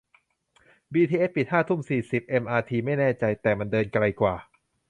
[0.93, 4.35] บีทีเอสปิดห้าทุ่มสี่สิบ เอ็มอาร์ทีไม่แน่ใจ แต่มันเดินไกลกว่า